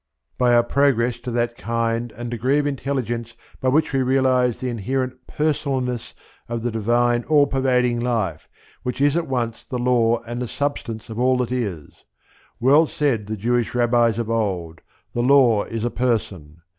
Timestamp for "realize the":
4.01-4.67